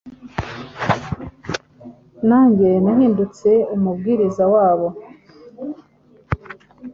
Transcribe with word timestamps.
Nanjye 2.29 2.69
nahindutse 2.83 3.49
umubwiriza 3.75 4.43
wabwo… 4.53 4.87